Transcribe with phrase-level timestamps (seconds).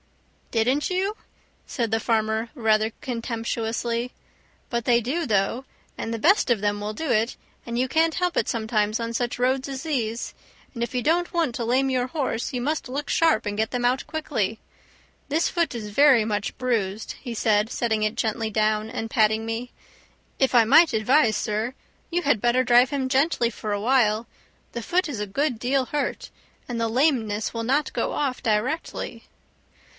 [0.49, 1.15] "Didn't you?"
[1.67, 4.11] said the farmer rather contemptuously;
[4.69, 5.63] "but they do, though,
[5.97, 9.37] and the best of them will do it, and can't help it sometimes on such
[9.39, 10.33] roads as these.
[10.73, 13.71] And if you don't want to lame your horse you must look sharp and get
[13.71, 14.59] them out quickly.
[15.29, 19.71] This foot is very much bruised," he said, setting it gently down and patting me.
[20.39, 21.75] "If I might advise, sir,
[22.09, 24.25] you had better drive him gently for awhile;
[24.73, 26.31] the foot is a good deal hurt,
[26.67, 29.25] and the lameness will not go off directly."